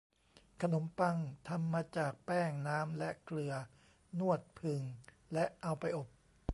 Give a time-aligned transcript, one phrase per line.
[0.61, 1.17] ขนมปัง
[1.47, 3.53] ทำมาจาก แป้ง น้ำ และเกลือ
[4.19, 4.81] นวด ผึ่ง
[5.33, 6.07] และเอาไปอบ